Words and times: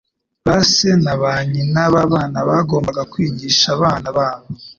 Ba 0.45 0.57
se 0.71 0.91
na 1.03 1.13
ba 1.21 1.31
nyina 1.51 1.83
b'abana 1.93 2.37
bagombaga 2.49 3.01
kwigisha 3.11 3.65
abana 3.75 4.07
babo 4.17 4.47